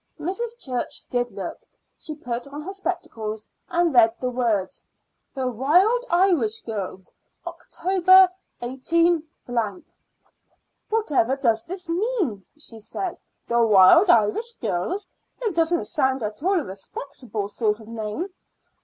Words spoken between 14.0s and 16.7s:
Irish Girls! It doesn't sound at all a